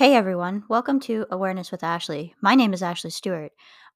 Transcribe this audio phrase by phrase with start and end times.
[0.00, 2.34] Hey everyone, welcome to Awareness with Ashley.
[2.40, 3.52] My name is Ashley Stuart.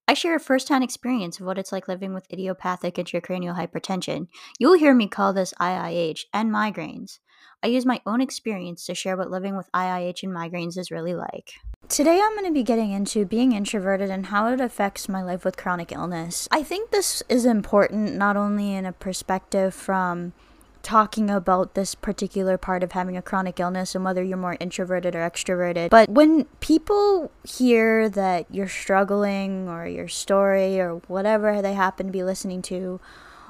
[0.06, 4.28] I share a first hand experience of what it's like living with idiopathic intracranial hypertension.
[4.58, 7.20] You'll hear me call this IIH and migraines.
[7.62, 11.14] I use my own experience to share what living with IIH and migraines is really
[11.14, 11.54] like.
[11.88, 15.42] Today, I'm going to be getting into being introverted and how it affects my life
[15.42, 16.46] with chronic illness.
[16.52, 20.34] I think this is important not only in a perspective from
[20.84, 25.16] talking about this particular part of having a chronic illness and whether you're more introverted
[25.16, 25.90] or extroverted.
[25.90, 32.12] But when people hear that you're struggling or your story or whatever they happen to
[32.12, 33.00] be listening to,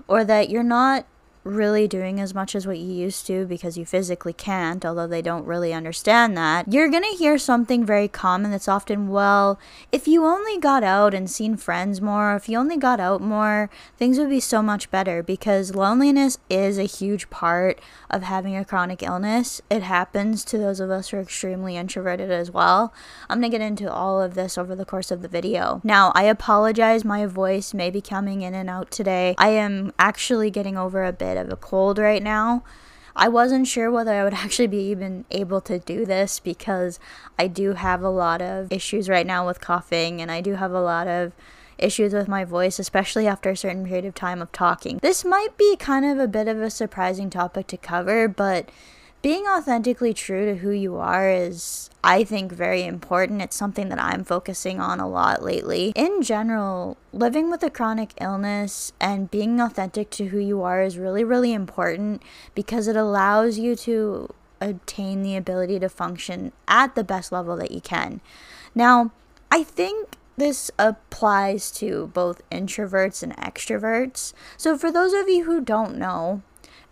[0.09, 1.07] or that you're not
[1.45, 5.23] really doing as much as what you used to because you physically can't, although they
[5.23, 9.59] don't really understand that, you're to hear something very common that's often, well,
[9.93, 13.71] if you only got out and seen friends more, if you only got out more,
[13.99, 18.65] things would be so much better because loneliness is a huge part of having a
[18.65, 19.61] chronic illness.
[19.71, 22.95] It happens to those of us who are extremely introverted as well.
[23.29, 25.81] I'm to get into all of this over the course of the video.
[25.85, 29.35] Now, I apologize, my voice may be coming in and out today.
[29.37, 32.63] I am actually getting over a bit bit of a cold right now.
[33.17, 36.99] I wasn't sure whether I would actually be even able to do this because
[37.39, 40.73] I do have a lot of issues right now with coughing and I do have
[40.73, 41.33] a lot of
[41.77, 44.99] issues with my voice, especially after a certain period of time of talking.
[45.03, 48.69] This might be kind of a bit of a surprising topic to cover, but
[49.25, 53.41] being authentically true to who you are is, I think, very important.
[53.41, 55.95] It's something that I'm focusing on a lot lately.
[55.97, 60.99] In general, living with a chronic illness and being authentic to who you are is
[60.99, 62.23] really, really important
[62.55, 64.29] because it allows you to
[64.61, 68.21] obtain the ability to function at the best level that you can.
[68.75, 69.11] Now,
[69.51, 74.35] I think this applies to both introverts and extroverts.
[74.59, 76.43] So, for those of you who don't know,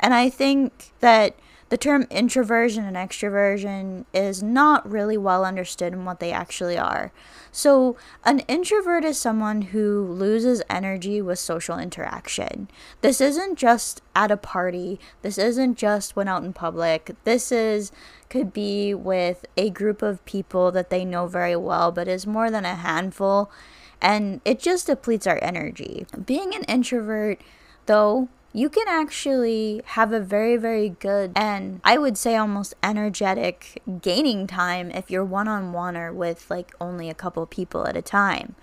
[0.00, 1.36] and I think that
[1.72, 7.12] the term introversion and extroversion is not really well understood in what they actually are.
[7.50, 12.68] So, an introvert is someone who loses energy with social interaction.
[13.00, 17.12] This isn't just at a party, this isn't just when out in public.
[17.24, 17.90] This is
[18.28, 22.50] could be with a group of people that they know very well, but is more
[22.50, 23.50] than a handful,
[23.98, 26.04] and it just depletes our energy.
[26.22, 27.40] Being an introvert,
[27.86, 33.82] though, you can actually have a very, very good and I would say almost energetic
[34.00, 37.96] gaining time if you're one on one or with like only a couple people at
[37.96, 38.54] a time.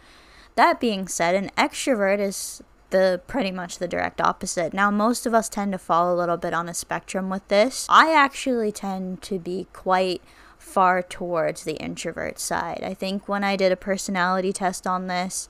[0.55, 4.73] That being said, an extrovert is the pretty much the direct opposite.
[4.73, 7.85] Now, most of us tend to fall a little bit on a spectrum with this.
[7.89, 10.21] I actually tend to be quite
[10.57, 12.81] far towards the introvert side.
[12.83, 15.49] I think when I did a personality test on this,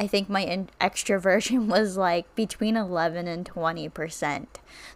[0.00, 4.46] I think my in- extroversion was like between 11 and 20%.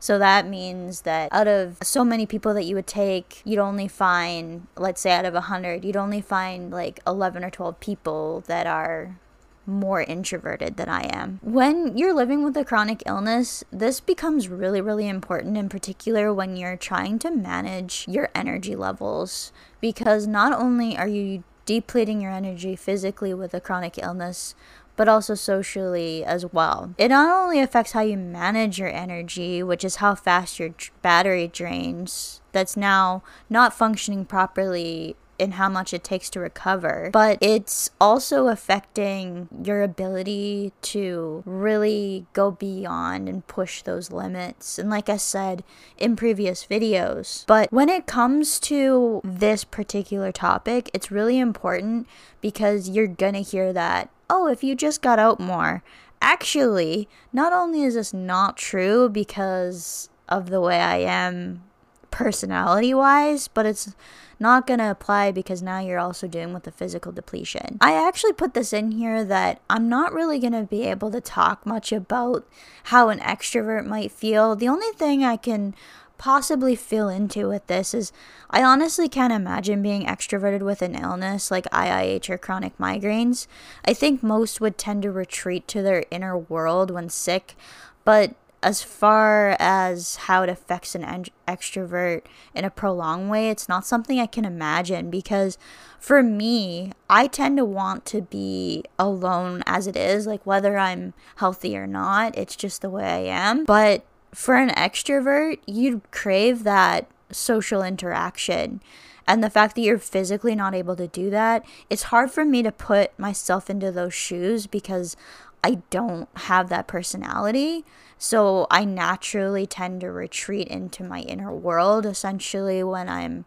[0.01, 3.87] So that means that out of so many people that you would take, you'd only
[3.87, 8.67] find, let's say out of 100, you'd only find like 11 or 12 people that
[8.67, 9.19] are
[9.67, 11.39] more introverted than I am.
[11.43, 16.57] When you're living with a chronic illness, this becomes really, really important, in particular when
[16.57, 22.77] you're trying to manage your energy levels, because not only are you depleting your energy
[22.77, 24.55] physically with a chronic illness,
[24.97, 26.95] but also socially as well.
[26.99, 31.49] It not only affects how you manage your energy, which is how fast your battery
[31.49, 37.91] drains, that's now not functioning properly in how much it takes to recover, but it's
[38.01, 44.79] also affecting your ability to really go beyond and push those limits.
[44.79, 45.65] And like I said
[45.99, 52.07] in previous videos, but when it comes to this particular topic, it's really important
[52.41, 55.83] because you're gonna hear that oh, if you just got out more.
[56.21, 61.63] Actually, not only is this not true because of the way I am
[62.11, 63.95] personality wise, but it's
[64.39, 67.79] not going to apply because now you're also dealing with the physical depletion.
[67.81, 71.21] I actually put this in here that I'm not really going to be able to
[71.21, 72.47] talk much about
[72.85, 74.55] how an extrovert might feel.
[74.57, 75.75] The only thing I can
[76.19, 78.13] possibly feel into with this is
[78.51, 83.47] I honestly can't imagine being extroverted with an illness like IIH or chronic migraines.
[83.85, 87.57] I think most would tend to retreat to their inner world when sick,
[88.05, 88.35] but
[88.65, 92.23] as far as how it affects an extrovert
[92.55, 95.59] in a prolonged way, it's not something I can imagine because
[95.99, 101.13] for me, I tend to want to be alone as it is, like whether I'm
[101.37, 103.65] healthy or not, it's just the way I am.
[103.67, 108.81] But for an extrovert, you'd crave that social interaction.
[109.27, 112.63] And the fact that you're physically not able to do that, it's hard for me
[112.63, 115.17] to put myself into those shoes because
[115.63, 117.85] I don't have that personality.
[118.19, 123.45] So I naturally tend to retreat into my inner world essentially when I'm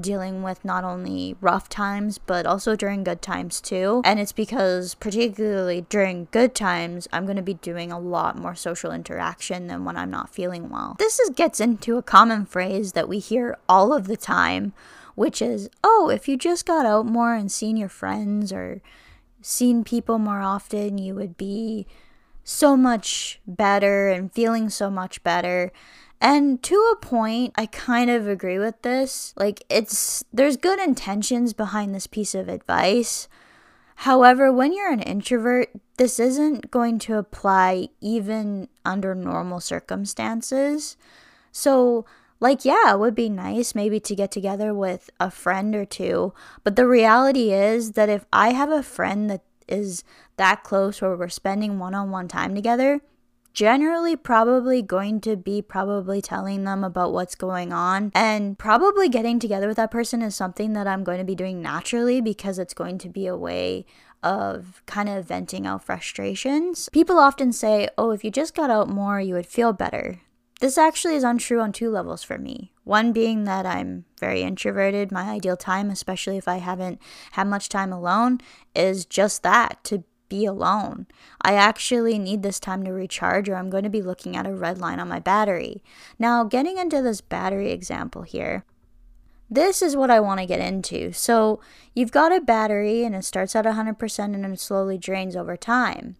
[0.00, 4.02] dealing with not only rough times, but also during good times too.
[4.04, 8.54] And it's because, particularly during good times, I'm going to be doing a lot more
[8.54, 10.96] social interaction than when I'm not feeling well.
[10.98, 14.72] This is, gets into a common phrase that we hear all of the time,
[15.14, 18.80] which is, oh, if you just got out more and seen your friends or
[19.40, 21.86] seen people more often, you would be
[22.48, 25.70] so much better and feeling so much better.
[26.18, 29.34] And to a point, I kind of agree with this.
[29.36, 33.28] Like, it's there's good intentions behind this piece of advice.
[33.96, 35.68] However, when you're an introvert,
[35.98, 40.96] this isn't going to apply even under normal circumstances.
[41.52, 42.06] So,
[42.40, 46.32] like, yeah, it would be nice maybe to get together with a friend or two.
[46.64, 50.04] But the reality is that if I have a friend that is
[50.36, 53.00] that close where we're spending one on one time together,
[53.52, 59.38] generally probably going to be probably telling them about what's going on and probably getting
[59.38, 62.74] together with that person is something that I'm going to be doing naturally because it's
[62.74, 63.84] going to be a way
[64.22, 66.88] of kind of venting out frustrations.
[66.92, 70.20] People often say, "Oh, if you just got out more, you would feel better."
[70.60, 72.72] This actually is untrue on two levels for me.
[72.88, 75.12] One being that I'm very introverted.
[75.12, 77.02] My ideal time, especially if I haven't
[77.32, 78.40] had much time alone,
[78.74, 81.06] is just that to be alone.
[81.42, 84.54] I actually need this time to recharge, or I'm going to be looking at a
[84.54, 85.82] red line on my battery.
[86.18, 88.64] Now, getting into this battery example here,
[89.50, 91.12] this is what I want to get into.
[91.12, 91.60] So,
[91.94, 96.16] you've got a battery and it starts at 100% and it slowly drains over time.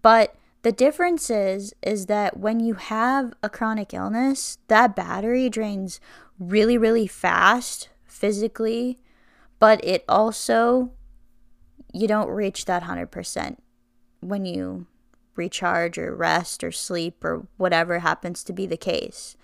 [0.00, 6.00] But the difference is is that when you have a chronic illness, that battery drains
[6.38, 8.98] really really fast physically,
[9.58, 10.92] but it also
[11.92, 13.56] you don't reach that 100%
[14.20, 14.86] when you
[15.36, 19.36] recharge or rest or sleep or whatever happens to be the case.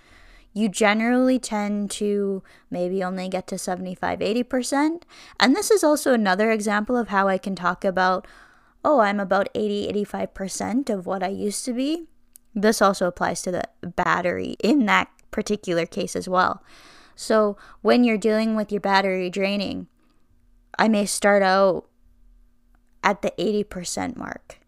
[0.53, 5.03] You generally tend to maybe only get to 75 80%.
[5.41, 8.27] And this is also another example of how I can talk about
[8.85, 12.07] oh, I'm about 80 85% of what I used to be.
[12.55, 16.63] This also applies to the battery in that particular case as well.
[17.17, 19.89] So, when you're dealing with your battery draining,
[20.79, 21.87] I may start out
[23.03, 24.59] at the 80% mark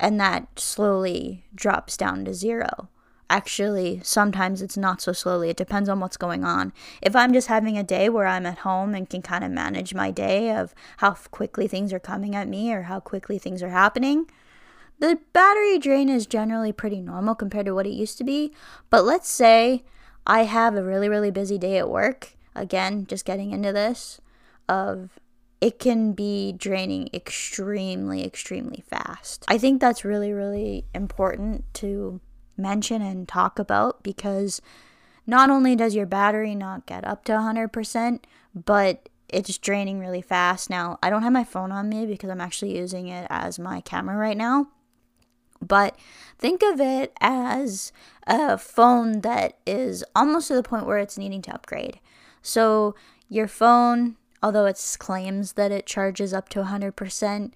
[0.00, 2.88] and that slowly drops down to zero.
[3.30, 5.50] Actually, sometimes it's not so slowly.
[5.50, 6.72] It depends on what's going on.
[7.02, 9.94] If I'm just having a day where I'm at home and can kind of manage
[9.94, 13.68] my day of how quickly things are coming at me or how quickly things are
[13.68, 14.30] happening,
[14.98, 18.52] the battery drain is generally pretty normal compared to what it used to be.
[18.88, 19.84] But let's say
[20.26, 22.34] I have a really, really busy day at work.
[22.54, 24.20] Again, just getting into this
[24.68, 25.18] of
[25.60, 29.44] it can be draining extremely, extremely fast.
[29.48, 32.20] I think that's really, really important to
[32.58, 34.60] mention and talk about because
[35.26, 38.20] not only does your battery not get up to 100%,
[38.54, 40.70] but it's draining really fast.
[40.70, 43.80] Now, I don't have my phone on me because I'm actually using it as my
[43.82, 44.68] camera right now.
[45.60, 45.96] But
[46.38, 47.92] think of it as
[48.26, 52.00] a phone that is almost to the point where it's needing to upgrade.
[52.42, 52.94] So,
[53.28, 57.52] your phone, although it claims that it charges up to 100%,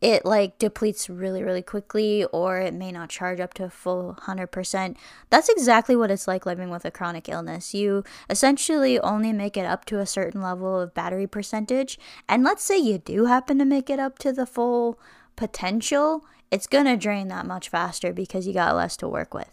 [0.00, 4.16] it like depletes really really quickly or it may not charge up to a full
[4.22, 4.96] 100%
[5.30, 7.74] that's exactly what it's like living with a chronic illness.
[7.74, 11.98] You essentially only make it up to a certain level of battery percentage
[12.28, 14.98] and let's say you do happen to make it up to the full
[15.34, 19.50] potential it's going to drain that much faster because you got less to work with.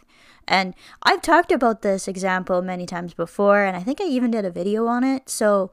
[0.48, 4.44] And i've talked about this example many times before and i think i even did
[4.46, 5.30] a video on it.
[5.30, 5.72] So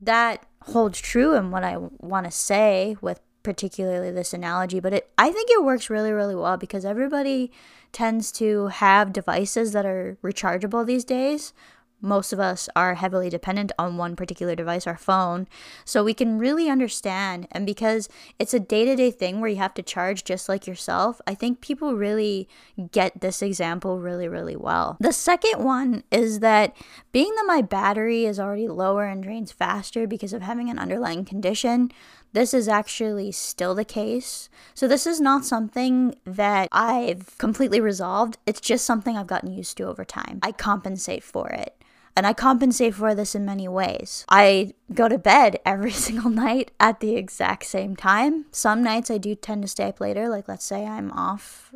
[0.00, 5.10] that holds true in what i want to say with particularly this analogy, but it,
[5.16, 7.50] I think it works really, really well because everybody
[7.92, 11.52] tends to have devices that are rechargeable these days,
[12.00, 15.46] most of us are heavily dependent on one particular device, our phone.
[15.84, 17.46] So we can really understand.
[17.52, 20.66] And because it's a day to day thing where you have to charge just like
[20.66, 22.48] yourself, I think people really
[22.90, 24.96] get this example really, really well.
[25.00, 26.74] The second one is that
[27.12, 31.24] being that my battery is already lower and drains faster because of having an underlying
[31.24, 31.90] condition,
[32.32, 34.48] this is actually still the case.
[34.74, 38.38] So, this is not something that I've completely resolved.
[38.46, 40.38] It's just something I've gotten used to over time.
[40.42, 41.76] I compensate for it.
[42.16, 44.24] And I compensate for this in many ways.
[44.28, 48.46] I go to bed every single night at the exact same time.
[48.50, 51.72] Some nights I do tend to stay up later, like let's say I'm off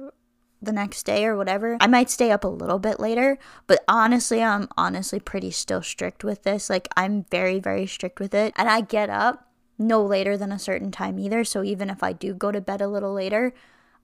[0.60, 1.76] the next day or whatever.
[1.80, 6.24] I might stay up a little bit later, but honestly, I'm honestly pretty still strict
[6.24, 6.70] with this.
[6.70, 8.52] Like, I'm very, very strict with it.
[8.56, 11.44] And I get up no later than a certain time either.
[11.44, 13.52] So even if I do go to bed a little later,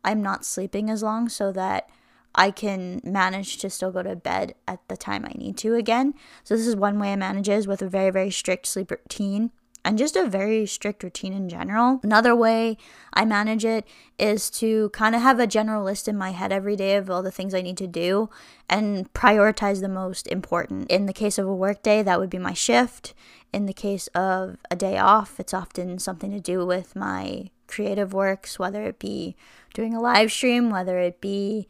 [0.05, 1.89] I'm not sleeping as long so that
[2.35, 6.15] I can manage to still go to bed at the time I need to again.
[6.45, 9.51] So, this is one way I manage is with a very, very strict sleep routine
[9.85, 12.01] and just a very strict routine in general.
[12.03, 12.77] Another way
[13.13, 13.87] I manage it
[14.19, 17.23] is to kind of have a general list in my head every day of all
[17.23, 18.29] the things I need to do
[18.69, 20.91] and prioritize the most important.
[20.91, 23.15] In the case of a work day, that would be my shift.
[23.53, 28.13] In the case of a day off, it's often something to do with my creative
[28.13, 29.37] works, whether it be
[29.73, 31.69] doing a live stream, whether it be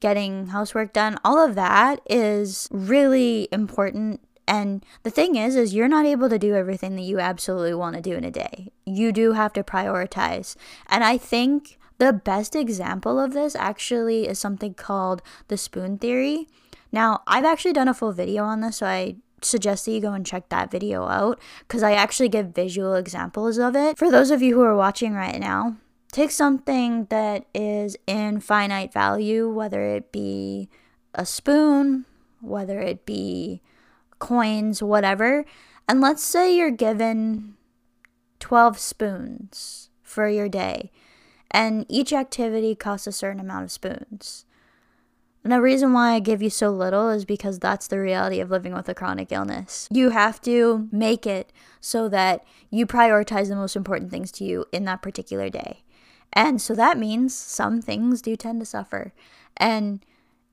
[0.00, 1.18] getting housework done.
[1.24, 6.38] All of that is really important and the thing is is you're not able to
[6.38, 8.70] do everything that you absolutely want to do in a day.
[8.84, 10.56] You do have to prioritize.
[10.88, 16.48] And I think the best example of this actually is something called the spoon theory.
[16.92, 20.12] Now, I've actually done a full video on this, so I suggest that you go
[20.12, 23.98] and check that video out because I actually give visual examples of it.
[23.98, 25.76] For those of you who are watching right now,
[26.12, 30.68] take something that is in finite value, whether it be
[31.14, 32.04] a spoon,
[32.40, 33.62] whether it be
[34.18, 35.44] coins, whatever.
[35.88, 37.54] And let's say you're given
[38.40, 40.90] 12 spoons for your day,
[41.50, 44.44] and each activity costs a certain amount of spoons.
[45.44, 48.50] And the reason why I give you so little is because that's the reality of
[48.50, 49.88] living with a chronic illness.
[49.92, 54.64] You have to make it so that you prioritize the most important things to you
[54.72, 55.84] in that particular day.
[56.32, 59.12] And so that means some things do tend to suffer.
[59.56, 60.04] And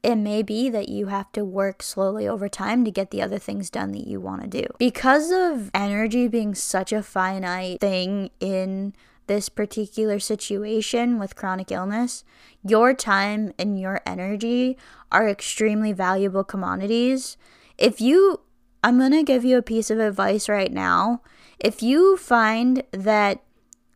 [0.04, 3.40] it may be that you have to work slowly over time to get the other
[3.40, 4.66] things done that you want to do.
[4.78, 8.94] Because of energy being such a finite thing in
[9.28, 12.26] this particular situation with chronic illness,
[12.68, 14.78] your time and your energy
[15.10, 17.38] are extremely valuable commodities.
[17.78, 18.42] If you,
[18.84, 21.22] I'm going to give you a piece of advice right now.
[21.60, 23.42] If you find that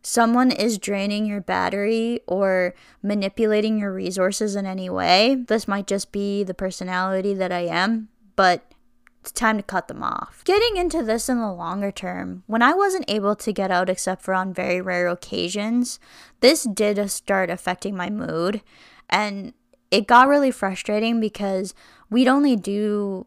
[0.08, 6.12] someone is draining your battery or manipulating your resources in any way, this might just
[6.12, 8.72] be the personality that I am, but
[9.20, 10.42] it's time to cut them off.
[10.46, 14.22] Getting into this in the longer term, when I wasn't able to get out except
[14.22, 16.00] for on very rare occasions,
[16.40, 18.62] this did start affecting my mood.
[19.10, 19.52] And
[19.90, 21.74] it got really frustrating because
[22.08, 23.26] we'd only do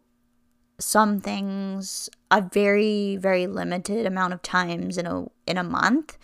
[0.79, 6.17] some things a very very limited amount of times in a in a month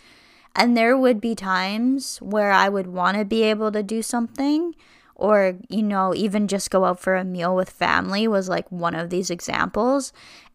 [0.58, 4.74] and there would be times where I would want to be able to do something
[5.14, 8.96] or, you know, even just go out for a meal with family was like one
[8.96, 10.12] of these examples.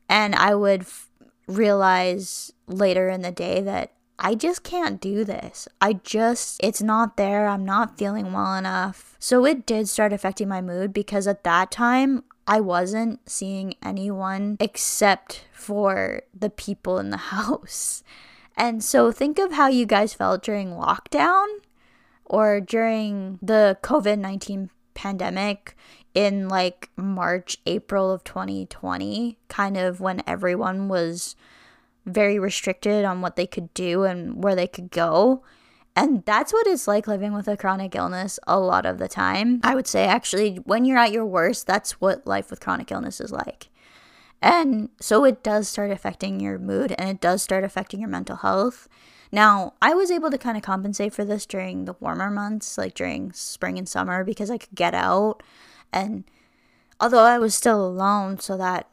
[0.10, 1.10] And I would f-
[1.48, 5.70] realize later in the day that I just can't do this.
[5.80, 7.48] I just, it's not there.
[7.48, 9.16] I'm not feeling well enough.
[9.20, 14.58] So it did start affecting my mood because at that time, I wasn't seeing anyone
[14.60, 18.04] except for the people in the house.
[18.56, 21.46] And so think of how you guys felt during lockdown
[22.26, 25.76] or during the COVID 19 pandemic
[26.14, 31.36] in like March, April of 2020, kind of when everyone was
[32.06, 35.44] very restricted on what they could do and where they could go.
[35.96, 39.60] And that's what it's like living with a chronic illness a lot of the time.
[39.64, 43.22] I would say, actually, when you're at your worst, that's what life with chronic illness
[43.22, 43.70] is like.
[44.44, 48.36] And so it does start affecting your mood and it does start affecting your mental
[48.36, 48.90] health.
[49.32, 52.94] Now, I was able to kind of compensate for this during the warmer months, like
[52.94, 55.42] during spring and summer, because I could get out.
[55.94, 56.26] And
[57.00, 58.90] although I was still alone, so that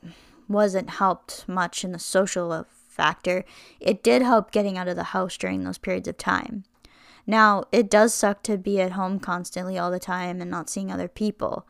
[0.48, 3.44] wasn't helped much in the social factor,
[3.80, 6.62] it did help getting out of the house during those periods of time.
[7.26, 10.92] Now, it does suck to be at home constantly all the time and not seeing
[10.92, 11.66] other people.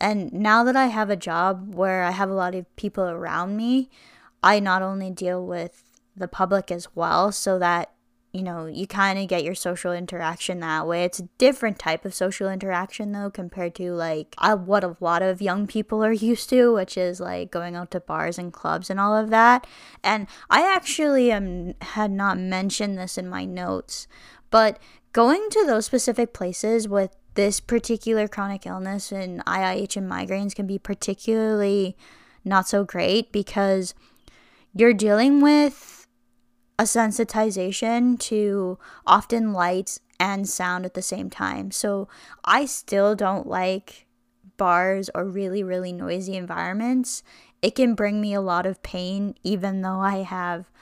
[0.00, 3.56] And now that I have a job where I have a lot of people around
[3.56, 3.90] me,
[4.42, 5.82] I not only deal with
[6.16, 7.92] the public as well, so that
[8.32, 11.04] you know you kind of get your social interaction that way.
[11.04, 15.42] It's a different type of social interaction though, compared to like what a lot of
[15.42, 19.00] young people are used to, which is like going out to bars and clubs and
[19.00, 19.66] all of that.
[20.04, 24.06] And I actually um, had not mentioned this in my notes,
[24.50, 24.78] but
[25.12, 30.66] going to those specific places with this particular chronic illness and IIH and migraines can
[30.66, 31.96] be particularly
[32.44, 33.94] not so great because
[34.74, 36.08] you're dealing with
[36.80, 38.76] a sensitization to
[39.06, 41.70] often lights and sound at the same time.
[41.70, 42.08] So
[42.44, 44.08] I still don't like
[44.56, 47.22] bars or really, really noisy environments.
[47.62, 50.72] It can bring me a lot of pain, even though I have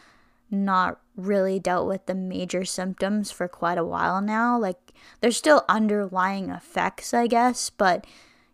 [0.51, 4.59] not really dealt with the major symptoms for quite a while now.
[4.59, 8.07] Like, there's still underlying effects, I guess, but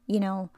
[0.06, 0.50] you know,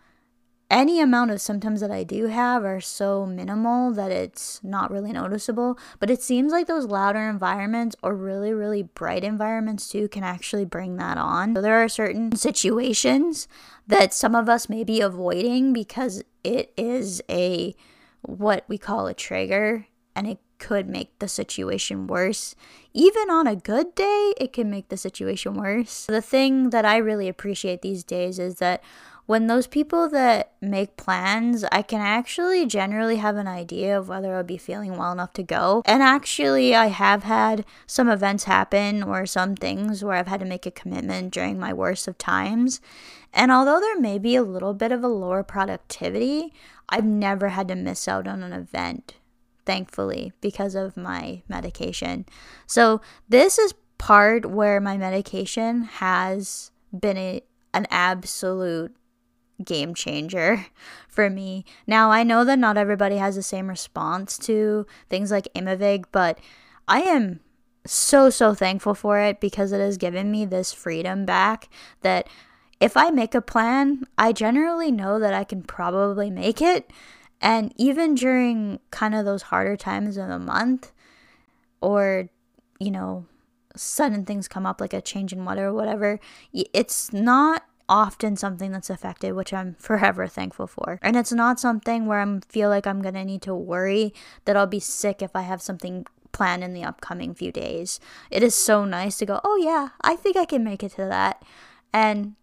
[0.70, 5.12] any amount of symptoms that I do have are so minimal that it's not really
[5.12, 5.78] noticeable.
[6.00, 10.64] But it seems like those louder environments or really, really bright environments too can actually
[10.64, 11.54] bring that on.
[11.54, 13.46] So there are certain situations
[13.86, 17.74] that some of us may be avoiding because it is a
[18.22, 19.86] what we call a trigger
[20.16, 22.54] and it could make the situation worse.
[22.94, 26.06] Even on a good day, it can make the situation worse.
[26.06, 28.82] The thing that I really appreciate these days is that
[29.26, 34.34] when those people that make plans, I can actually generally have an idea of whether
[34.34, 35.82] I'll be feeling well enough to go.
[35.84, 40.46] And actually, I have had some events happen or some things where I've had to
[40.46, 42.80] make a commitment during my worst of times.
[43.34, 46.54] And although there may be a little bit of a lower productivity,
[46.88, 49.16] I've never had to miss out on an event,
[49.66, 52.26] thankfully, because of my medication.
[52.66, 57.42] So, this is part where my medication has been a,
[57.72, 58.94] an absolute
[59.64, 60.66] game changer
[61.08, 61.64] for me.
[61.86, 66.38] Now, I know that not everybody has the same response to things like Aimovig, but
[66.88, 67.40] I am
[67.86, 71.68] so, so thankful for it because it has given me this freedom back
[72.00, 72.28] that
[72.80, 76.90] if I make a plan, I generally know that I can probably make it.
[77.44, 80.92] And even during kind of those harder times of the month,
[81.82, 82.30] or,
[82.80, 83.26] you know,
[83.76, 86.18] sudden things come up like a change in weather or whatever,
[86.54, 90.98] it's not often something that's affected, which I'm forever thankful for.
[91.02, 94.14] And it's not something where I feel like I'm going to need to worry
[94.46, 98.00] that I'll be sick if I have something planned in the upcoming few days.
[98.30, 101.04] It is so nice to go, "Oh yeah, I think I can make it to
[101.04, 101.44] that."
[101.92, 102.34] And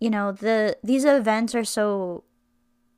[0.00, 2.24] you know, the these events are so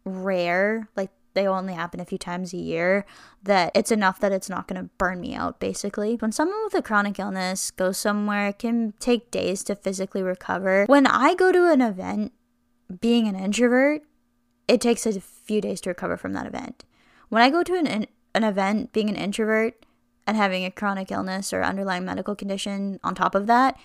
[0.05, 3.07] rare, like they only happen a few times a year,
[3.45, 6.17] that it's enough that it's not going to burn me out, basically.
[6.17, 10.85] When someone with a chronic illness goes somewhere, it can take days to physically recover.
[10.87, 12.33] When I go to an event,
[13.01, 14.03] being an introvert,
[14.67, 16.85] it takes a few days to recover from that event.
[17.29, 19.85] When I go to an, an event, being an introvert,
[20.27, 23.79] and having a chronic illness or underlying medical condition on top of that,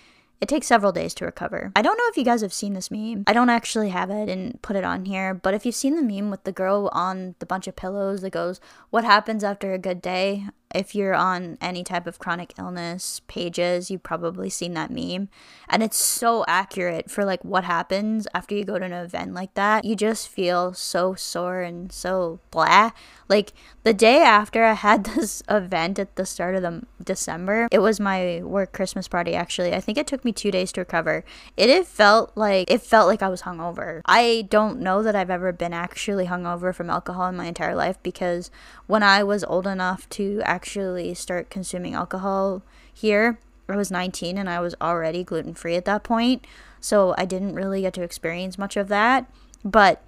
[0.43, 1.71] it takes several days to recover.
[1.73, 3.23] I don't know if you guys have seen this meme.
[3.27, 6.01] I don't actually have it and put it on here, but if you've seen the
[6.01, 8.59] meme with the girl on the bunch of pillows that goes,
[8.89, 10.47] What happens after a good day?
[10.73, 15.29] If you're on any type of chronic illness pages, you've probably seen that meme.
[15.69, 19.53] And it's so accurate for like what happens after you go to an event like
[19.53, 19.85] that.
[19.85, 22.91] You just feel so sore and so blah.
[23.29, 27.79] Like the day after I had this event at the start of the December, it
[27.79, 29.73] was my work Christmas party actually.
[29.73, 31.23] I think it took me 2 days to recover.
[31.55, 34.01] It, it felt like it felt like I was hungover.
[34.05, 37.97] I don't know that I've ever been actually hungover from alcohol in my entire life
[38.01, 38.49] because
[38.87, 42.61] when I was old enough to actually start consuming alcohol
[42.93, 46.45] here, I was 19 and I was already gluten free at that point.
[46.79, 49.31] So I didn't really get to experience much of that.
[49.63, 50.03] But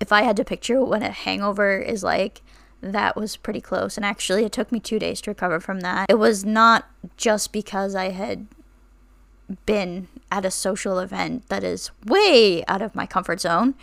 [0.00, 2.42] if I had to picture what a hangover is like,
[2.80, 3.96] that was pretty close.
[3.96, 6.06] And actually, it took me two days to recover from that.
[6.10, 8.46] It was not just because I had
[9.66, 13.74] been at a social event that is way out of my comfort zone.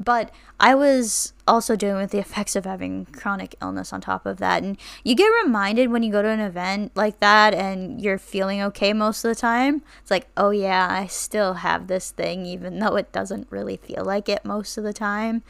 [0.00, 4.38] But I was also dealing with the effects of having chronic illness on top of
[4.38, 4.62] that.
[4.62, 8.62] And you get reminded when you go to an event like that and you're feeling
[8.62, 9.82] okay most of the time.
[10.00, 14.02] It's like, oh yeah, I still have this thing, even though it doesn't really feel
[14.04, 15.42] like it most of the time.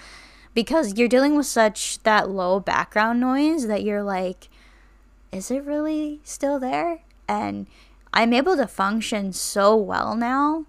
[0.55, 4.49] Because you're dealing with such that low background noise that you're like,
[5.31, 7.03] is it really still there?
[7.29, 7.69] And
[8.19, 10.67] I'm able to function so well now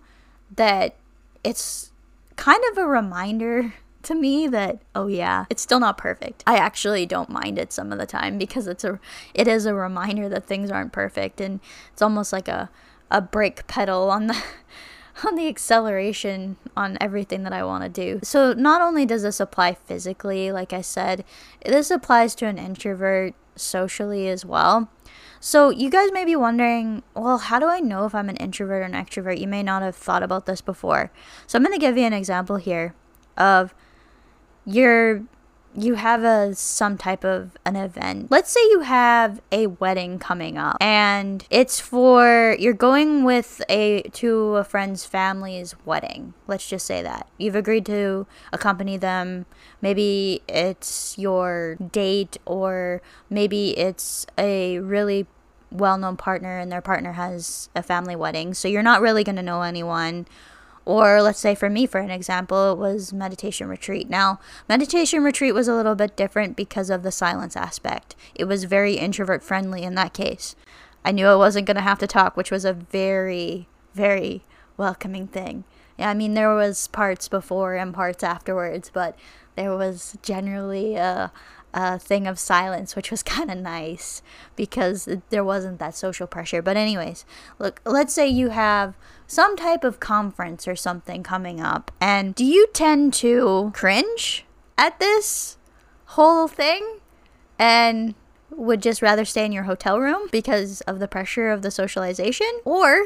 [0.55, 0.95] that
[1.43, 1.91] it's
[2.35, 6.43] kind of a reminder to me that oh yeah it's still not perfect.
[6.45, 8.99] I actually don't mind it some of the time because it's a
[9.33, 11.59] it is a reminder that things aren't perfect and
[11.91, 12.69] it's almost like a
[13.09, 14.37] a brake pedal on the
[15.25, 18.19] on the acceleration on everything that I want to do.
[18.23, 21.23] So not only does this apply physically, like I said,
[21.65, 24.89] this applies to an introvert socially as well.
[25.41, 28.81] So, you guys may be wondering, well, how do I know if I'm an introvert
[28.81, 29.39] or an extrovert?
[29.39, 31.11] You may not have thought about this before.
[31.47, 32.93] So, I'm going to give you an example here
[33.37, 33.73] of
[34.65, 35.23] you're
[35.79, 38.29] you have a some type of an event.
[38.29, 44.01] Let's say you have a wedding coming up and it's for you're going with a
[44.13, 46.33] to a friend's family's wedding.
[46.47, 47.27] Let's just say that.
[47.37, 49.45] You've agreed to accompany them.
[49.81, 55.27] Maybe it's your date or maybe it's a really
[55.71, 58.53] well-known partner and their partner has a family wedding.
[58.53, 60.25] So you're not really going to know anyone
[60.89, 64.09] or let's say for me, for an example, it was meditation retreat.
[64.09, 68.15] Now, meditation retreat was a little bit different because of the silence aspect.
[68.33, 70.55] It was very introvert friendly in that case.
[71.05, 74.43] I knew I wasn't going to have to talk, which was a very, very
[74.77, 75.63] welcoming thing.
[75.99, 79.15] I mean, there was parts before and parts afterwards, but
[79.55, 81.31] there was generally a,
[81.73, 84.21] a thing of silence, which was kind of nice
[84.55, 86.61] because there wasn't that social pressure.
[86.61, 87.25] But, anyways,
[87.57, 88.95] look, let's say you have
[89.27, 94.45] some type of conference or something coming up, and do you tend to cringe
[94.77, 95.57] at this
[96.05, 96.99] whole thing
[97.59, 98.15] and
[98.49, 102.49] would just rather stay in your hotel room because of the pressure of the socialization?
[102.65, 103.05] Or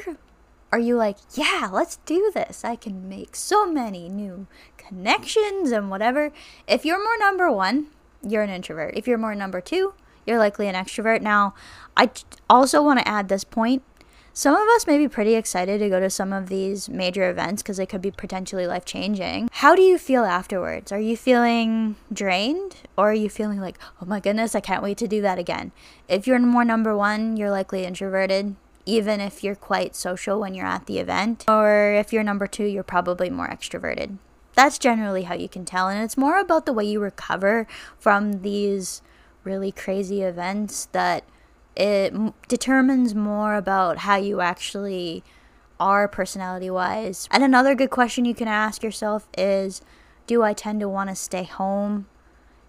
[0.71, 2.63] are you like, yeah, let's do this?
[2.63, 4.47] I can make so many new
[4.77, 6.31] connections and whatever.
[6.67, 7.87] If you're more number one,
[8.27, 8.95] you're an introvert.
[8.95, 9.93] If you're more number two,
[10.25, 11.21] you're likely an extrovert.
[11.21, 11.53] Now,
[11.95, 12.09] I
[12.49, 13.83] also want to add this point.
[14.35, 17.61] Some of us may be pretty excited to go to some of these major events
[17.61, 19.47] because they could be potentially life changing.
[19.51, 20.91] How do you feel afterwards?
[20.91, 24.97] Are you feeling drained or are you feeling like, oh my goodness, I can't wait
[24.97, 25.71] to do that again?
[26.07, 28.55] If you're more number one, you're likely introverted,
[28.87, 31.45] even if you're quite social when you're at the event.
[31.47, 34.17] Or if you're number two, you're probably more extroverted.
[34.55, 35.87] That's generally how you can tell.
[35.87, 39.01] And it's more about the way you recover from these
[39.43, 41.23] really crazy events that
[41.75, 45.23] it m- determines more about how you actually
[45.79, 47.27] are personality wise.
[47.31, 49.81] And another good question you can ask yourself is
[50.27, 52.07] do I tend to want to stay home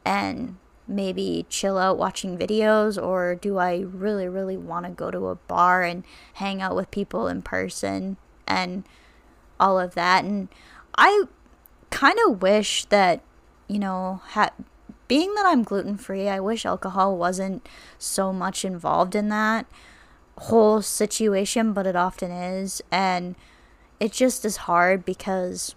[0.05, 5.29] and maybe chill out watching videos or do I really really want to go to
[5.29, 8.85] a bar and hang out with people in person and
[9.59, 10.49] all of that and
[10.97, 11.25] I
[11.95, 13.23] kind of wish that
[13.69, 14.51] you know ha-
[15.07, 17.67] being that I'm gluten free, I wish alcohol wasn't
[17.99, 19.67] so much involved in that
[20.39, 22.83] whole situation, but it often is.
[22.91, 23.37] And
[24.01, 25.75] it just is hard because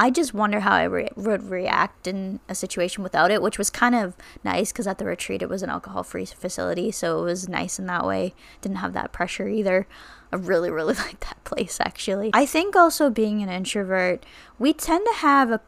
[0.00, 3.68] I just wonder how I re- would react in a situation without it, which was
[3.68, 6.90] kind of nice because at the retreat it was an alcohol free facility.
[6.90, 8.32] So it was nice in that way.
[8.62, 9.86] Didn't have that pressure either.
[10.32, 12.30] I really, really like that place actually.
[12.32, 14.24] I think also being an introvert,
[14.58, 15.60] we tend to have a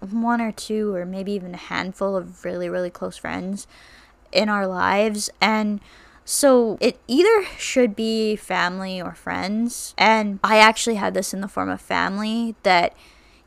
[0.00, 3.68] one or two or maybe even a handful of really really close friends
[4.32, 5.78] in our lives and
[6.24, 11.48] so it either should be family or friends and i actually had this in the
[11.48, 12.94] form of family that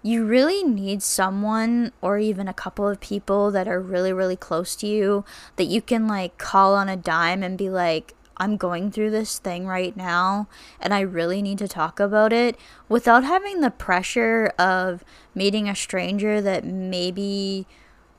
[0.03, 4.75] you really need someone or even a couple of people that are really really close
[4.75, 5.23] to you
[5.55, 9.39] that you can like call on a dime and be like I'm going through this
[9.39, 10.47] thing right now
[10.79, 12.57] and I really need to talk about it
[12.89, 17.65] without having the pressure of meeting a stranger that maybe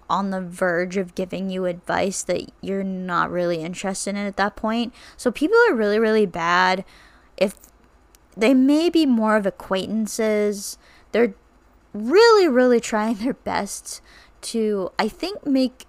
[0.08, 4.56] on the verge of giving you advice that you're not really interested in at that
[4.56, 4.92] point.
[5.16, 6.84] So people are really, really bad
[7.36, 7.54] if
[8.36, 10.78] they may be more of acquaintances.
[11.12, 11.34] They're
[11.94, 14.02] really, really trying their best
[14.42, 15.86] to, I think, make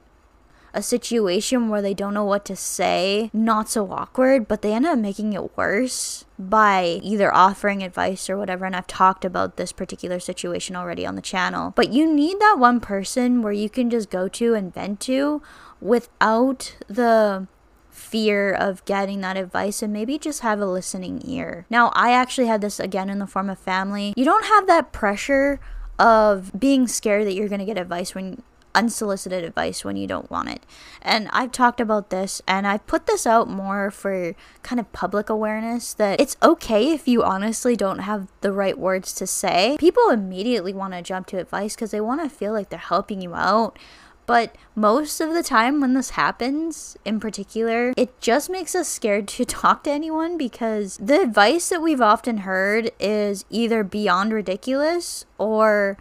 [0.76, 4.86] a situation where they don't know what to say not so awkward, but they end
[4.86, 8.66] up making it worse by either offering advice or whatever.
[8.66, 11.72] And I've talked about this particular situation already on the channel.
[11.76, 15.42] But you need that one person where you can just go to and vent to
[15.80, 17.48] without the
[17.90, 21.66] fear of getting that advice and maybe just have a listening ear.
[21.70, 24.14] Now, I actually had this again in the form of family.
[24.18, 25.62] You don't have that pressure
[25.98, 28.42] of being scared that you're going to get advice when
[28.76, 30.62] unsolicited advice when you don't want it.
[31.02, 35.30] And I've talked about this and I've put this out more for kind of public
[35.30, 39.78] awareness that it's okay if you honestly don't have the right words to say.
[39.80, 43.22] People immediately want to jump to advice because they want to feel like they're helping
[43.22, 43.80] you out.
[44.26, 49.28] But most of the time, when this happens, in particular, it just makes us scared
[49.30, 55.26] to talk to anyone because the advice that we've often heard is either beyond ridiculous
[55.38, 55.98] or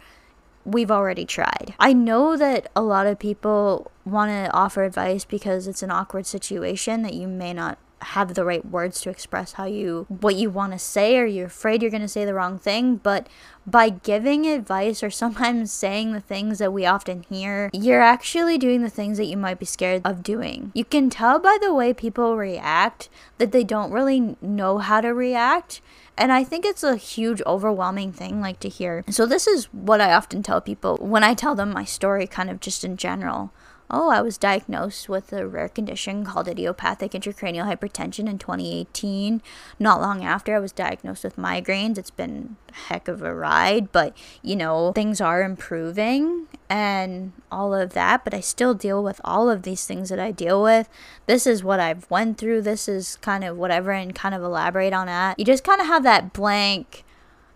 [0.65, 1.75] we've already tried.
[1.79, 6.25] I know that a lot of people want to offer advice because it's an awkward
[6.25, 10.49] situation that you may not have the right words to express how you what you
[10.49, 13.27] want to say or you're afraid you're going to say the wrong thing but
[13.65, 18.81] by giving advice or sometimes saying the things that we often hear you're actually doing
[18.81, 21.93] the things that you might be scared of doing you can tell by the way
[21.93, 25.81] people react that they don't really know how to react
[26.17, 29.03] and I think it's a huge, overwhelming thing, like to hear.
[29.09, 32.49] So, this is what I often tell people when I tell them my story, kind
[32.49, 33.51] of just in general
[33.89, 39.41] oh, I was diagnosed with a rare condition called idiopathic intracranial hypertension in 2018.
[39.79, 41.97] Not long after, I was diagnosed with migraines.
[41.97, 47.73] It's been a heck of a ride, but you know, things are improving and all
[47.73, 50.89] of that, but I still deal with all of these things that I deal with.
[51.27, 52.63] This is what I've went through.
[52.63, 55.37] This is kind of whatever and kind of elaborate on that.
[55.37, 57.03] You just kind of have that blank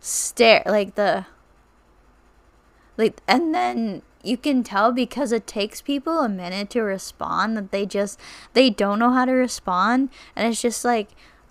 [0.01, 1.25] stare like the
[2.97, 7.71] like and then you can tell because it takes people a minute to respond that
[7.71, 8.19] they just
[8.53, 11.09] they don't know how to respond and it's just like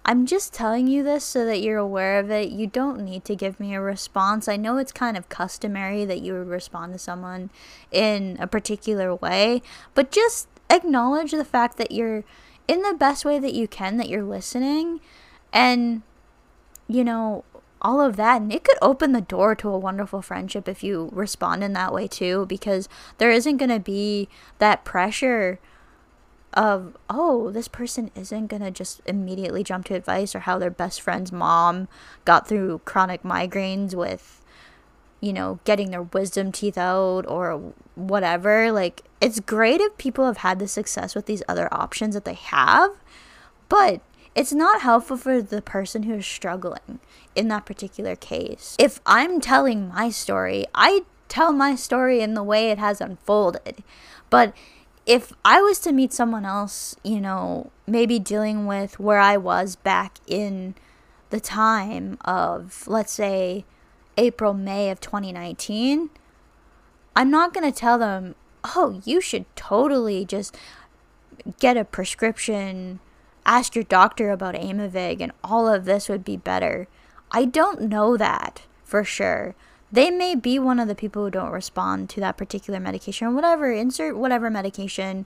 [0.08, 2.48] I'm just telling you this so that you're aware of it.
[2.48, 4.48] You don't need to give me a response.
[4.48, 7.50] I know it's kind of customary that you would respond to someone
[7.92, 9.60] in a particular way,
[9.94, 12.24] but just acknowledge the fact that you're
[12.66, 15.00] in the best way that you can, that you're listening,
[15.52, 16.00] and,
[16.86, 17.44] you know,
[17.80, 18.40] all of that.
[18.42, 21.92] And it could open the door to a wonderful friendship if you respond in that
[21.92, 22.88] way too, because
[23.18, 25.58] there isn't going to be that pressure
[26.54, 31.00] of oh this person isn't gonna just immediately jump to advice or how their best
[31.00, 31.88] friend's mom
[32.24, 34.42] got through chronic migraines with
[35.20, 40.38] you know getting their wisdom teeth out or whatever like it's great if people have
[40.38, 42.92] had the success with these other options that they have
[43.68, 44.00] but
[44.38, 47.00] it's not helpful for the person who's struggling
[47.34, 48.76] in that particular case.
[48.78, 53.82] If i'm telling my story i tell my story in the way it has unfolded.
[54.30, 54.54] But
[55.06, 59.76] if I was to meet someone else, you know, maybe dealing with where I was
[59.76, 60.74] back in
[61.30, 63.64] the time of, let's say,
[64.16, 66.10] April, May of 2019,
[67.14, 70.56] I'm not going to tell them, oh, you should totally just
[71.60, 73.00] get a prescription,
[73.48, 76.86] ask your doctor about Aimovig, and all of this would be better.
[77.30, 79.54] I don't know that for sure.
[79.90, 83.34] They may be one of the people who don't respond to that particular medication or
[83.34, 85.24] whatever insert whatever medication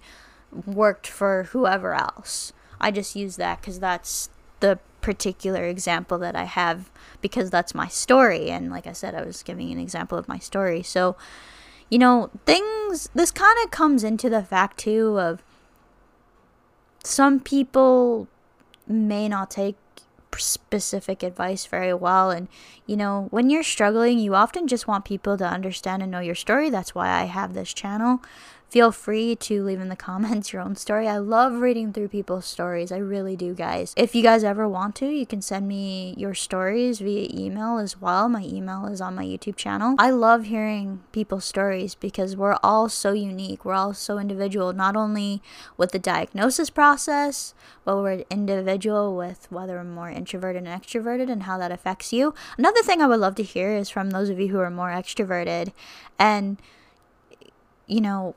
[0.65, 2.53] worked for whoever else.
[2.81, 4.31] I just use that because that's
[4.61, 6.89] the particular example that i have
[7.21, 10.39] because that's my story and like i said i was giving an example of my
[10.39, 10.81] story.
[10.81, 11.17] So
[11.91, 15.43] you know things this kind of comes into the fact too of
[17.05, 18.29] some people
[18.87, 19.77] may not take
[20.39, 22.31] specific advice very well.
[22.31, 22.49] And,
[22.87, 26.35] you know, when you're struggling, you often just want people to understand and know your
[26.35, 26.71] story.
[26.71, 28.23] That's why I have this channel
[28.73, 31.07] feel free to leave in the comments your own story.
[31.07, 32.91] I love reading through people's stories.
[32.91, 33.93] I really do, guys.
[33.99, 38.01] If you guys ever want to, you can send me your stories via email as
[38.01, 38.31] well.
[38.31, 39.95] My email is on my YouTube channel.
[39.99, 43.63] I love hearing people's stories because we're all so unique.
[43.63, 45.43] We're all so individual, not only
[45.77, 47.53] with the diagnosis process,
[47.85, 52.33] but we're individual with whether we're more introverted and extroverted and how that affects you.
[52.57, 54.89] Another thing I would love to hear is from those of you who are more
[54.89, 55.73] extroverted
[56.19, 56.57] and
[57.87, 58.35] you know,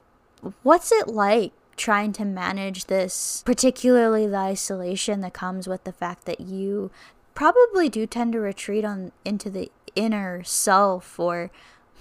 [0.64, 6.26] what's it like trying to manage this, particularly the isolation that comes with the fact
[6.26, 6.92] that you
[7.34, 11.52] probably do tend to retreat on into the inner self or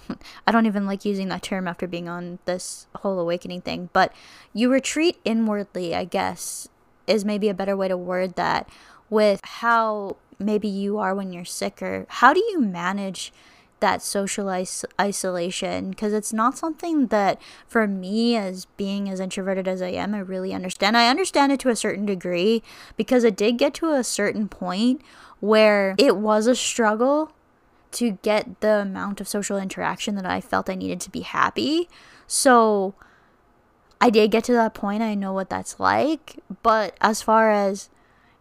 [0.47, 4.13] I don't even like using that term after being on this whole awakening thing, but
[4.53, 6.69] you retreat inwardly, I guess,
[7.07, 8.69] is maybe a better way to word that
[9.09, 13.31] with how maybe you are when you're sick or how do you manage
[13.79, 19.67] that social is- isolation because it's not something that for me as being as introverted
[19.67, 20.97] as I am I really understand.
[20.97, 22.63] I understand it to a certain degree
[22.97, 25.01] because it did get to a certain point
[25.39, 27.31] where it was a struggle
[27.91, 31.89] to get the amount of social interaction that I felt I needed to be happy.
[32.27, 32.95] So
[34.01, 35.01] I did get to that point.
[35.01, 37.89] I know what that's like, but as far as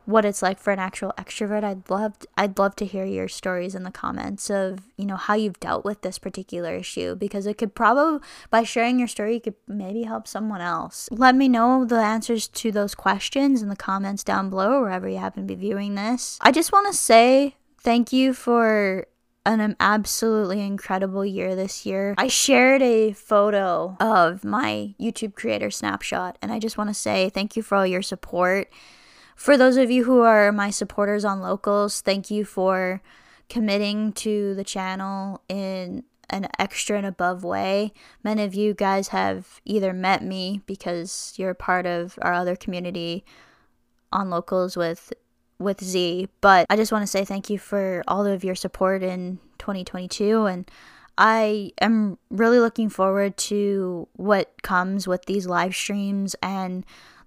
[0.06, 3.74] what it's like for an actual extrovert i'd love i'd love to hear your stories
[3.74, 7.58] in the comments of you know how you've dealt with this particular issue because it
[7.58, 11.84] could probably by sharing your story you could maybe help someone else let me know
[11.84, 15.60] the answers to those questions in the comments down below wherever you happen to be
[15.60, 19.06] viewing this i just want to say thank you for
[19.46, 22.14] an absolutely incredible year this year.
[22.16, 27.28] I shared a photo of my YouTube creator snapshot, and I just want to say
[27.28, 28.72] thank you for all your support.
[29.36, 33.02] For those of you who are my supporters on locals, thank you for
[33.48, 37.92] committing to the channel in an extra and above way.
[38.22, 43.24] Many of you guys have either met me because you're part of our other community
[44.12, 45.12] on locals with
[45.58, 49.02] with Z, but I just want to say thank you for all of your support
[49.04, 50.68] in 2022 and
[51.16, 56.84] I am really looking forward to what comes with these live streams and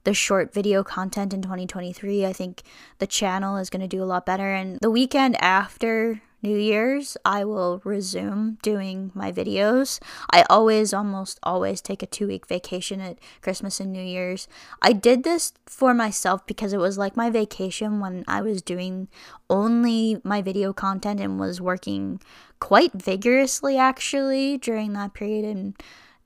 [0.07, 2.25] the short video content in 2023.
[2.25, 2.63] I think
[2.99, 4.53] the channel is going to do a lot better.
[4.53, 9.99] And the weekend after New Year's, I will resume doing my videos.
[10.31, 14.47] I always, almost always take a two week vacation at Christmas and New Year's.
[14.81, 19.09] I did this for myself because it was like my vacation when I was doing
[19.49, 22.21] only my video content and was working
[22.61, 25.75] quite vigorously actually during that period in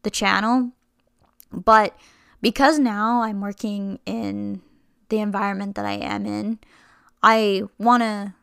[0.04, 0.74] the channel.
[1.52, 1.98] But
[2.42, 4.62] because now I'm working in
[5.10, 6.60] the environment that I am in,
[7.22, 8.34] I want to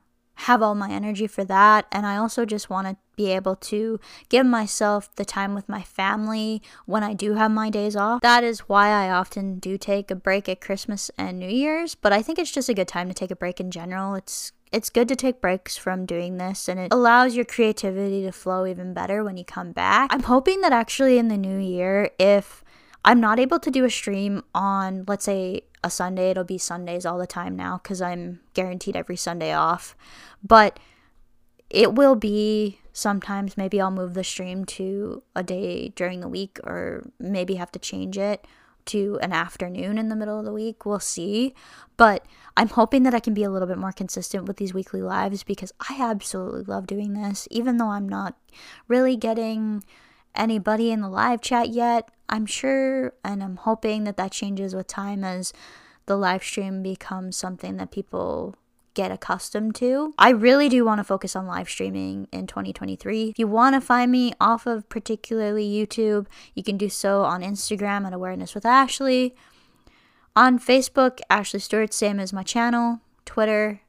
[0.43, 1.87] have all my energy for that.
[1.91, 5.83] And I also just want to be able to give myself the time with my
[5.83, 8.23] family when I do have my days off.
[8.23, 12.13] That is why I often do take a break at Christmas and New Year's, but
[12.13, 14.15] I think it's just a good time to take a break in general.
[14.15, 18.33] It's it's good to take breaks from doing this and it allows your creativity to
[18.33, 20.13] flow even better when you come back.
[20.13, 22.63] I'm hoping that actually in the new year, if
[23.09, 27.07] I'm not able to do a stream on, let's say, a Sunday, it'll be Sundays
[27.07, 29.97] all the time now because I'm guaranteed every Sunday off.
[30.45, 30.79] But
[31.71, 36.61] it will be sometimes maybe I'll move the stream to a day during the week
[36.65, 38.47] or maybe have to change it
[38.85, 40.85] to an afternoon in the middle of the week.
[40.85, 41.55] We'll see.
[41.97, 42.27] But
[42.59, 45.45] I'm hoping that I can be a little bit more consistent with these weekly lives
[45.45, 47.49] because I absolutely love doing this.
[47.51, 48.37] Even though I'm not
[48.87, 49.83] really getting
[50.39, 54.87] anybody in the live chat yet, I'm sure and I'm hoping that that changes with
[54.87, 55.53] time as
[56.07, 58.55] the live stream becomes something that people
[58.95, 60.13] get accustomed to.
[60.19, 63.29] I really do want to focus on live streaming in 2023.
[63.29, 67.43] If you want to find me off of particularly YouTube, you can do so on
[67.43, 69.37] Instagram at Awareness with Ashley.
[70.35, 73.01] On Facebook, Ashley Stuart, same as my channel.
[73.25, 73.83] Twitter,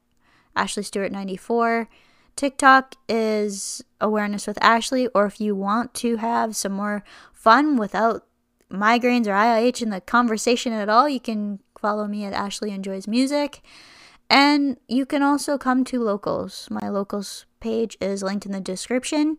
[0.54, 1.88] Ashley Stuart 94.
[2.36, 8.26] TikTok is Awareness with Ashley, or if you want to have some more fun without
[8.70, 13.06] migraines or IIH in the conversation at all, you can follow me at Ashley Enjoys
[13.06, 13.62] Music.
[14.28, 16.68] And you can also come to locals.
[16.70, 19.36] My locals page is linked in the description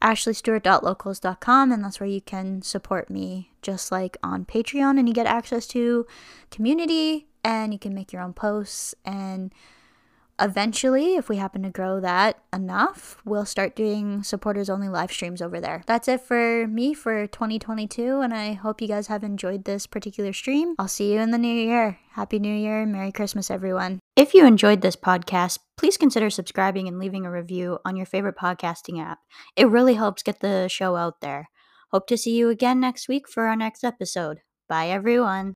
[0.00, 5.26] ashleystuart.locals.com and that's where you can support me just like on Patreon and you get
[5.26, 6.06] access to
[6.50, 9.52] community and you can make your own posts and
[10.40, 15.42] eventually, if we happen to grow that enough, we'll start doing supporters only live streams
[15.42, 15.82] over there.
[15.86, 20.32] That's it for me for 2022, and I hope you guys have enjoyed this particular
[20.32, 20.74] stream.
[20.78, 21.98] I'll see you in the new year.
[22.12, 24.00] Happy New Year Merry Christmas, everyone.
[24.16, 28.36] If you enjoyed this podcast, please consider subscribing and leaving a review on your favorite
[28.36, 29.18] podcasting app.
[29.56, 31.48] It really helps get the show out there.
[31.92, 34.40] Hope to see you again next week for our next episode.
[34.68, 35.46] Bye, everyone.